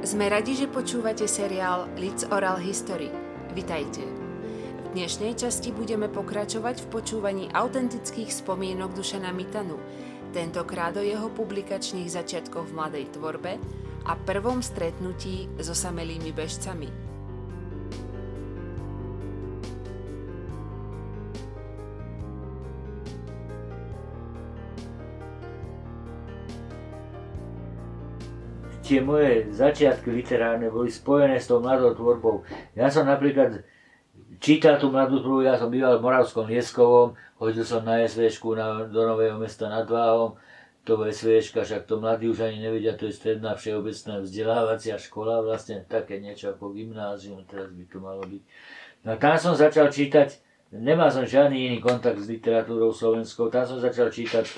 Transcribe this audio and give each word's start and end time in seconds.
Sme 0.00 0.32
radi, 0.32 0.56
že 0.56 0.64
počúvate 0.64 1.28
seriál 1.28 1.84
Lids 2.00 2.24
Oral 2.32 2.56
History. 2.56 3.12
Vitajte. 3.52 4.00
V 4.00 4.96
dnešnej 4.96 5.36
časti 5.36 5.76
budeme 5.76 6.08
pokračovať 6.08 6.80
v 6.80 6.86
počúvaní 6.88 7.52
autentických 7.52 8.32
spomienok 8.32 8.96
Dušana 8.96 9.28
Mitanu, 9.28 9.76
tentokrát 10.32 10.96
o 10.96 11.04
jeho 11.04 11.28
publikačných 11.28 12.08
začiatkoch 12.08 12.72
v 12.72 12.76
mladej 12.80 13.04
tvorbe 13.12 13.60
a 14.08 14.16
prvom 14.16 14.64
stretnutí 14.64 15.52
s 15.60 15.68
osamelými 15.68 16.32
bežcami. 16.32 17.09
Tie 28.90 28.98
moje 28.98 29.46
začiatky 29.54 30.10
literárne 30.10 30.66
boli 30.66 30.90
spojené 30.90 31.38
s 31.38 31.46
tou 31.46 31.62
mladou 31.62 31.94
tvorbou. 31.94 32.42
Ja 32.74 32.90
som 32.90 33.06
napríklad 33.06 33.62
čítal 34.42 34.82
tú 34.82 34.90
mladú 34.90 35.22
tvorbu, 35.22 35.46
ja 35.46 35.54
som 35.54 35.70
býval 35.70 36.02
v 36.02 36.10
Moravskom 36.10 36.50
Lieskovom, 36.50 37.14
chodil 37.38 37.62
som 37.62 37.86
na 37.86 38.02
SVŠku 38.02 38.58
na, 38.58 38.90
do 38.90 39.06
Nového 39.06 39.38
mesta 39.38 39.70
nad 39.70 39.86
Váhom, 39.86 40.34
to 40.82 40.98
SVŠka, 41.06 41.62
však 41.62 41.86
to 41.86 42.02
mladí 42.02 42.26
už 42.26 42.50
ani 42.50 42.58
nevedia, 42.66 42.98
to 42.98 43.06
je 43.06 43.14
stredná 43.14 43.54
všeobecná 43.54 44.26
vzdelávacia 44.26 44.98
škola, 44.98 45.38
vlastne 45.38 45.86
také 45.86 46.18
niečo 46.18 46.50
ako 46.50 46.74
gymnázium, 46.74 47.46
teraz 47.46 47.70
by 47.70 47.84
to 47.86 47.98
malo 48.02 48.26
byť. 48.26 48.42
No 49.06 49.14
tam 49.22 49.38
som 49.38 49.54
začal 49.54 49.86
čítať, 49.86 50.34
nemal 50.74 51.14
som 51.14 51.22
žiadny 51.22 51.70
iný 51.70 51.78
kontakt 51.78 52.18
s 52.18 52.26
literatúrou 52.26 52.90
slovenskou, 52.90 53.54
tam 53.54 53.70
som 53.70 53.78
začal 53.78 54.10
čítať 54.10 54.50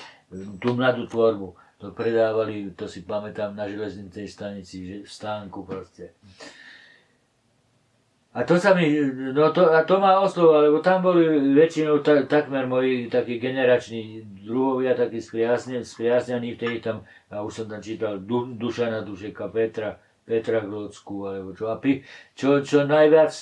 tú 0.57 0.73
mladú 0.73 1.05
tvorbu 1.05 1.62
to 1.83 1.91
predávali, 1.91 2.71
to 2.79 2.87
si 2.87 3.03
pamätám, 3.03 3.51
na 3.51 3.67
železnicej 3.67 4.23
stanici, 4.31 4.75
že 4.87 4.95
v 5.03 5.09
stánku 5.11 5.67
proste. 5.67 6.15
A 8.33 8.47
to 8.47 8.55
sa 8.55 8.71
mi, 8.71 8.87
no 9.35 9.51
to, 9.51 9.67
a 9.67 9.83
to 9.83 9.99
ma 9.99 10.23
oslovilo, 10.23 10.71
lebo 10.71 10.79
tam 10.79 11.03
boli 11.03 11.27
väčšinou 11.53 11.99
ta, 11.99 12.23
takmer 12.23 12.65
moji 12.65 13.11
takí 13.11 13.37
generační 13.37 14.23
druhovia, 14.47 14.95
takí 14.95 15.19
spriazňaní, 15.21 16.55
vtedy 16.55 16.79
tam, 16.79 17.03
a 17.29 17.43
už 17.43 17.51
som 17.51 17.65
tam 17.67 17.83
čítal 17.83 18.23
du, 18.23 18.55
Dušana 18.55 19.03
Dušeka, 19.03 19.51
Petra, 19.51 19.99
Petra 20.23 20.63
Glocku, 20.63 21.27
alebo 21.27 21.51
čo. 21.51 21.67
A 21.67 21.77
pi, 21.77 21.99
čo, 22.33 22.63
čo 22.63 22.87
najviac, 22.87 23.35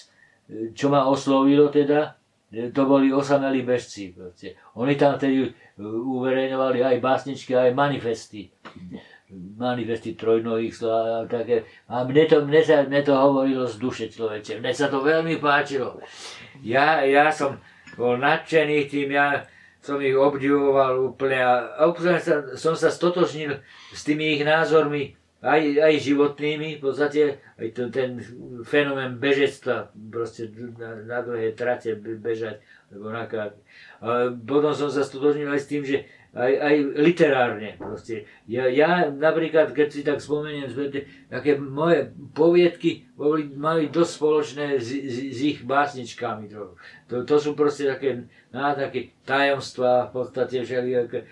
čo 0.73 0.89
ma 0.89 1.07
oslovilo 1.07 1.69
teda, 1.69 2.19
to 2.51 2.81
boli 2.83 3.13
osamelí 3.13 3.63
bežci. 3.63 4.11
Proste. 4.11 4.59
Oni 4.75 4.99
tam 4.99 5.15
vtedy 5.15 5.47
uh, 5.47 6.19
uverejňovali 6.19 6.83
aj 6.83 6.97
básničky, 6.99 7.55
aj 7.55 7.71
manifesty. 7.71 8.51
Manifesty 9.55 10.19
trojnohých 10.19 10.75
a 10.83 11.23
také. 11.31 11.63
A 11.87 12.03
mne 12.03 12.23
to, 12.27 12.43
mne, 12.43 12.61
sa, 12.61 12.83
mne 12.83 13.01
to 13.07 13.15
hovorilo 13.15 13.63
z 13.63 13.75
duše 13.79 14.05
človeče. 14.11 14.59
Mne 14.59 14.75
sa 14.75 14.91
to 14.91 14.99
veľmi 14.99 15.39
páčilo. 15.39 16.03
Ja, 16.59 16.99
ja 17.07 17.31
som 17.31 17.55
bol 17.95 18.19
nadšený 18.19 18.91
tým, 18.91 19.15
ja 19.15 19.47
som 19.81 19.97
ich 20.03 20.13
obdivoval 20.13 21.09
úplne 21.09 21.41
a 21.41 21.87
úplne 21.87 22.21
sa, 22.21 22.53
som 22.53 22.77
sa 22.77 22.93
stotožnil 22.93 23.63
s 23.95 24.05
tými 24.05 24.37
ich 24.37 24.43
názormi, 24.45 25.17
aj, 25.41 25.61
aj 25.81 25.93
životnými, 26.05 26.77
v 26.77 26.81
podstate 26.81 27.41
aj 27.57 27.67
to, 27.73 27.89
ten 27.89 28.21
fenomén 28.61 29.17
bežectva, 29.17 29.89
proste 30.13 30.53
na, 30.77 31.01
na 31.01 31.19
dlhé 31.25 31.57
trate 31.57 31.97
bežať, 31.97 32.61
alebo 32.93 33.09
na 33.09 33.25
krát. 33.25 33.57
A 34.05 34.29
potom 34.29 34.69
som 34.77 34.93
sa 34.93 35.01
stotožnil 35.01 35.49
aj 35.49 35.61
s 35.65 35.69
tým, 35.69 35.81
že 35.81 36.05
aj, 36.31 36.53
aj 36.63 36.75
literárne 36.95 37.75
proste. 37.75 38.23
Ja, 38.47 38.71
ja 38.71 39.11
napríklad, 39.11 39.75
keď 39.75 39.87
si 39.91 40.01
tak 40.07 40.23
spomeniem, 40.23 40.71
také 41.27 41.59
moje 41.59 42.15
poviedky 42.31 43.03
boli, 43.19 43.51
mali 43.51 43.91
dosť 43.91 44.11
spoločné 44.15 44.65
s, 44.79 44.95
s, 44.95 45.15
s 45.19 45.39
ich 45.43 45.59
básničkami 45.67 46.47
trochu. 46.47 46.79
To, 47.11 47.27
to 47.27 47.35
sú 47.35 47.51
proste 47.51 47.83
také, 47.83 48.31
na, 48.55 48.71
také 48.71 49.11
tajomstvá, 49.27 50.07
v 50.07 50.11
podstate 50.15 50.63
všelijaké 50.63 51.27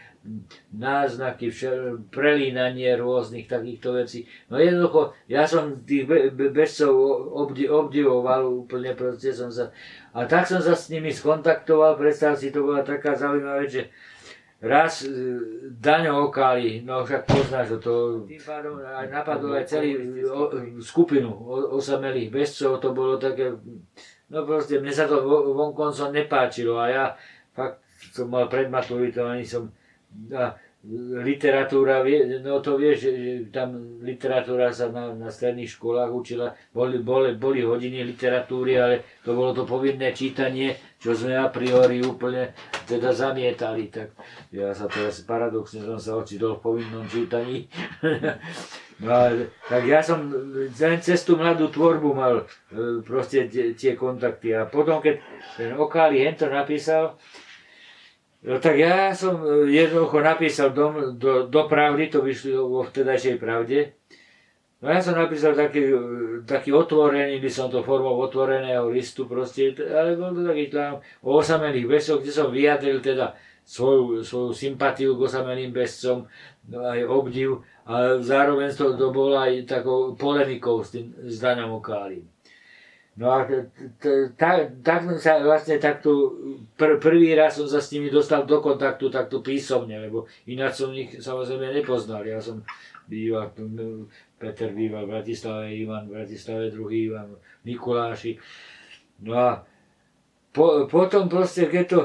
náznaky, 0.76 1.48
všel, 1.48 2.12
prelínanie 2.12 2.92
rôznych 3.00 3.48
takýchto 3.48 3.96
vecí. 4.04 4.28
No 4.52 4.60
jednoducho, 4.60 5.16
ja 5.32 5.48
som 5.48 5.80
tých 5.88 6.04
be, 6.06 6.28
be, 6.28 6.52
bežcov 6.52 6.92
obdi, 7.32 7.72
obdivoval 7.72 8.68
úplne, 8.68 8.92
proste 9.00 9.32
som 9.32 9.48
sa... 9.48 9.72
A 10.12 10.28
tak 10.28 10.44
som 10.44 10.60
sa 10.60 10.76
s 10.76 10.92
nimi 10.92 11.16
skontaktoval, 11.16 11.96
predstav 11.96 12.36
si, 12.36 12.52
to 12.52 12.68
bola 12.68 12.84
taká 12.84 13.16
zaujímavá 13.16 13.64
vec, 13.64 13.72
že 13.72 13.84
raz 14.60 15.08
e, 15.08 15.12
Daňo 15.80 16.28
Okali, 16.28 16.84
no 16.84 17.08
však 17.08 17.24
poznáš 17.24 17.80
to, 17.80 18.24
tým 18.28 18.44
pádom 18.44 18.84
aj 18.84 19.08
napadol 19.08 19.56
aj 19.56 19.66
celý 19.72 19.96
o, 20.28 20.52
skupinu 20.84 21.32
osamelých 21.76 22.28
bežcov, 22.28 22.84
to 22.84 22.92
bolo 22.92 23.16
také, 23.16 23.56
no 24.28 24.38
proste 24.44 24.84
mne 24.84 24.92
sa 24.92 25.08
to 25.08 25.24
vonkoncom 25.56 26.12
nepáčilo 26.12 26.76
a 26.76 26.86
ja 26.92 27.06
fakt 27.56 27.80
som 28.12 28.28
mal 28.28 28.52
pred 28.52 28.68
maturitou, 28.68 29.28
ani 29.28 29.48
som 29.48 29.72
a 30.34 30.58
literatúra, 30.88 32.08
no 32.40 32.64
to 32.64 32.80
vieš, 32.80 33.12
že 33.12 33.12
tam 33.52 34.00
literatúra 34.00 34.72
sa 34.72 34.88
na, 34.88 35.12
na 35.12 35.28
stredných 35.28 35.68
školách 35.68 36.08
učila, 36.08 36.56
boli, 36.72 37.04
boli, 37.04 37.36
boli 37.36 37.60
hodiny 37.68 38.08
literatúry, 38.08 38.80
ale 38.80 39.20
to 39.28 39.36
bolo 39.36 39.52
to 39.52 39.68
povinné 39.68 40.16
čítanie, 40.16 40.80
čo 40.96 41.12
sme 41.12 41.36
a 41.36 41.52
priori 41.52 42.00
úplne 42.00 42.56
teda 42.88 43.12
zamietali. 43.12 43.92
Tak 43.92 44.08
ja 44.56 44.72
sa 44.72 44.88
teraz 44.88 45.20
paradoxne 45.28 45.84
som 45.84 46.00
sa 46.00 46.16
ocitol 46.16 46.56
v 46.56 46.64
povinnom 46.64 47.04
čítaní. 47.12 47.68
no, 49.04 49.16
tak 49.68 49.84
ja 49.84 50.00
som 50.00 50.32
len 50.32 51.00
cez 51.04 51.28
tú 51.28 51.36
mladú 51.36 51.68
tvorbu 51.68 52.16
mal 52.16 52.48
e, 52.72 53.04
proste 53.04 53.52
tie 53.52 54.00
kontakty. 54.00 54.56
A 54.56 54.64
potom, 54.64 55.04
keď 55.04 55.20
ten 55.60 55.76
Okáli 55.76 56.24
hento 56.24 56.48
napísal, 56.48 57.20
No 58.40 58.56
tak 58.56 58.80
ja 58.80 59.12
som 59.12 59.44
e, 59.44 59.68
jednoducho 59.68 60.24
napísal 60.24 60.72
do, 60.72 61.12
do, 61.12 61.52
do 61.52 61.62
pravdy, 61.68 62.08
to 62.08 62.24
vyšlo 62.24 62.72
vo 62.72 62.82
vtedajšej 62.88 63.36
pravde. 63.36 64.00
No 64.80 64.88
ja 64.88 65.04
som 65.04 65.20
napísal 65.20 65.60
taký, 65.60 65.92
e, 65.92 66.00
taký 66.48 66.72
otvorený, 66.72 67.44
by 67.44 67.52
som 67.52 67.68
to 67.68 67.84
formou 67.84 68.16
otvoreného 68.24 68.88
listu 68.88 69.28
proste, 69.28 69.76
ale 69.76 70.16
bol 70.16 70.32
to 70.32 70.48
taký 70.48 70.72
tam 70.72 71.04
o 71.20 71.36
osamelých 71.36 72.00
besoch, 72.00 72.24
kde 72.24 72.32
som 72.32 72.48
vyjadril 72.48 73.04
teda 73.04 73.36
svoju, 73.68 74.24
svoju 74.24 74.56
sympatiu 74.56 75.20
k 75.20 75.28
osamelým 75.28 75.76
bescom, 75.76 76.24
no 76.72 76.78
aj 76.88 77.06
obdiv, 77.12 77.60
a 77.90 78.24
zároveň 78.24 78.72
to, 78.72 78.96
to 78.96 79.12
bolo 79.12 79.36
aj 79.36 79.68
takou 79.68 80.16
polemikou 80.16 80.80
s, 80.80 80.96
tým, 80.96 81.12
s 81.28 81.44
Okálím. 81.44 82.24
No 83.20 83.36
a 83.36 83.44
tak, 84.40 84.80
sa 85.20 85.44
vlastne 85.44 85.76
takto, 85.76 86.40
pr, 86.80 87.04
prvý 87.04 87.36
raz 87.36 87.60
som 87.60 87.68
sa 87.68 87.84
s 87.84 87.92
nimi 87.92 88.08
dostal 88.08 88.48
do 88.48 88.64
kontaktu 88.64 89.12
takto 89.12 89.44
písomne, 89.44 90.00
lebo 90.00 90.24
ináč 90.48 90.80
som 90.80 90.96
ich 90.96 91.20
samozrejme 91.20 91.84
nepoznal. 91.84 92.24
Ja 92.24 92.40
som 92.40 92.64
býval, 93.12 93.52
Peter 94.40 94.72
býval 94.72 95.04
v 95.04 95.12
Bratislave, 95.20 95.76
Ivan 95.76 96.08
v 96.08 96.16
Bratislave, 96.16 96.72
druhý 96.72 97.12
Ivan 97.12 97.36
Mikuláši. 97.68 98.40
No 99.28 99.36
a 99.36 99.68
po, 100.56 100.88
potom 100.88 101.28
proste, 101.28 101.68
keď 101.68 101.86
to 101.92 102.02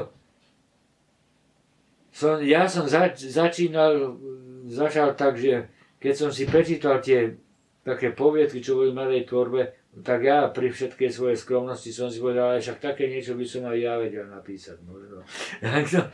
som, 2.11 2.43
ja 2.43 2.67
som 2.67 2.87
zač, 2.91 3.23
začínal, 3.23 4.19
začal 4.67 5.15
tak, 5.15 5.39
že 5.39 5.71
keď 5.99 6.13
som 6.15 6.29
si 6.31 6.43
prečítal 6.43 6.99
tie 6.99 7.39
také 7.87 8.11
poviedky, 8.11 8.59
čo 8.59 8.79
boli 8.79 8.91
v 8.91 8.97
mladej 8.99 9.23
tvorbe, 9.27 9.61
tak 10.03 10.27
ja 10.27 10.51
pri 10.51 10.75
všetkej 10.75 11.07
svojej 11.07 11.37
skromnosti 11.39 11.87
som 11.87 12.11
si 12.11 12.19
povedal, 12.19 12.51
ale 12.55 12.59
však 12.59 12.83
také 12.83 13.07
niečo 13.07 13.39
by 13.39 13.45
som 13.47 13.63
aj 13.63 13.77
ja 13.79 13.95
vedel 13.95 14.27
napísať 14.27 14.77
možno. 14.83 15.23
Tak 15.63 15.85
som, 15.87 16.05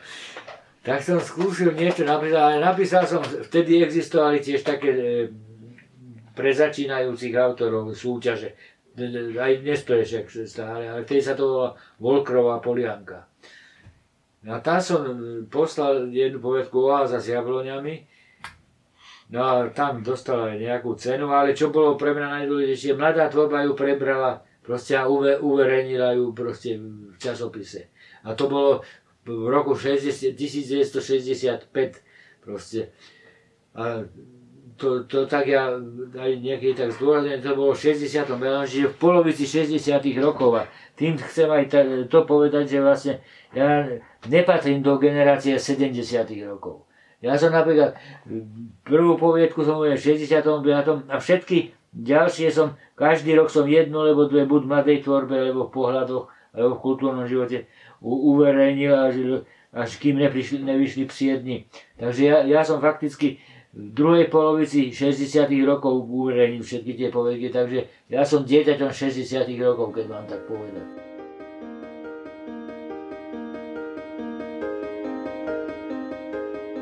tak 0.85 0.99
som 1.01 1.17
skúsil 1.17 1.73
niečo 1.73 2.05
napísať, 2.05 2.37
ale 2.37 2.57
napísal 2.61 3.09
som, 3.09 3.25
vtedy 3.25 3.81
existovali 3.81 4.37
tiež 4.37 4.61
také 4.61 4.89
e, 4.93 5.03
pre 6.37 6.53
začínajúcich 6.53 7.33
autorov 7.33 7.89
súťaže. 7.97 8.53
Aj 9.39 9.53
dnes 9.57 9.81
to 9.81 9.97
je 9.97 10.03
však 10.05 10.25
stále, 10.45 10.85
ale 10.85 11.01
vtedy 11.01 11.21
sa 11.23 11.33
to 11.33 11.43
volá 11.47 11.69
Volkrová 11.97 12.61
polianka. 12.61 13.25
A 14.45 14.57
tam 14.61 14.81
som 14.81 15.01
poslal 15.49 16.09
jednu 16.09 16.41
povedku 16.41 16.89
Oáza 16.89 17.21
s 17.21 17.29
jabloňami, 17.29 18.09
No 19.31 19.39
a 19.39 19.53
tam 19.71 20.03
dostala 20.03 20.59
nejakú 20.59 20.99
cenu, 20.99 21.31
ale 21.31 21.55
čo 21.55 21.71
bolo 21.71 21.95
pre 21.95 22.11
mňa 22.11 22.43
najdôležitejšie, 22.43 22.99
mladá 22.99 23.31
tvorba 23.31 23.63
ju 23.63 23.71
prebrala 23.79 24.43
proste 24.59 24.99
a 24.99 25.07
uve, 25.07 25.39
uverejnila 25.39 26.19
ju 26.19 26.35
proste 26.35 26.75
v 26.75 27.15
časopise. 27.15 27.87
A 28.27 28.35
to 28.35 28.51
bolo 28.51 28.83
v 29.23 29.47
roku 29.47 29.71
60, 29.71 30.35
1965 30.35 31.71
proste. 32.43 32.91
A 33.71 34.03
to, 34.75 35.07
to 35.07 35.29
tak 35.29 35.47
ja 35.47 35.79
aj 36.17 36.31
niekedy 36.41 36.75
tak 36.75 36.91
zdôrazňujem, 36.91 37.39
to 37.39 37.55
bolo 37.55 37.71
v 37.71 37.81
60. 37.87 38.27
čiže 38.67 38.87
v 38.91 38.97
polovici 38.99 39.47
60. 39.47 39.95
rokov. 40.19 40.59
A 40.59 40.67
tým 40.99 41.15
chcem 41.15 41.47
aj 41.47 41.71
to 42.11 42.19
povedať, 42.27 42.67
že 42.67 42.83
vlastne 42.83 43.13
ja 43.55 43.87
nepatrím 44.27 44.83
do 44.83 44.99
generácie 44.99 45.55
70. 45.55 45.95
rokov. 46.43 46.83
Ja 47.21 47.37
som 47.37 47.53
napríklad 47.53 47.93
prvú 48.81 49.13
poviedku 49.15 49.61
som 49.61 49.77
v 49.77 49.93
65. 49.93 50.41
a 51.05 51.15
všetky 51.21 51.77
ďalšie 51.93 52.49
som, 52.49 52.73
každý 52.97 53.37
rok 53.37 53.53
som 53.53 53.69
jednu 53.69 54.01
alebo 54.01 54.25
dve, 54.25 54.49
buď 54.49 54.61
v 54.65 54.71
mladej 54.71 54.97
tvorbe, 55.05 55.35
alebo 55.37 55.69
v 55.69 55.73
pohľadoch, 55.75 56.25
alebo 56.57 56.73
v 56.75 56.83
kultúrnom 56.83 57.25
živote 57.29 57.69
uverejnil, 58.01 58.93
až, 58.97 59.15
až 59.69 59.89
kým 60.01 60.17
neprišli, 60.17 60.65
nevyšli 60.65 61.05
psie 61.13 61.37
dni. 61.37 61.69
Takže 62.01 62.21
ja, 62.25 62.37
ja 62.41 62.61
som 62.65 62.81
fakticky 62.81 63.37
v 63.71 63.87
druhej 63.95 64.27
polovici 64.27 64.91
60 64.91 65.47
rokov 65.63 66.09
uverejnil 66.09 66.65
všetky 66.65 66.91
tie 66.97 67.07
povedky, 67.13 67.53
takže 67.53 67.87
ja 68.09 68.25
som 68.25 68.43
dieťaťom 68.43 68.91
60 68.91 69.47
rokov, 69.61 69.95
keď 69.95 70.05
mám 70.09 70.25
tak 70.27 70.43
povedať. 70.49 71.10